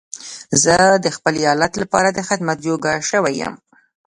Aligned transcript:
زه 0.63 0.75
د 1.03 1.07
خپل 1.15 1.33
ايالت 1.41 1.73
لپاره 1.81 2.09
د 2.13 2.19
خدمت 2.27 2.57
جوګه 2.65 2.93
شوی 3.09 3.33
يم. 3.41 3.53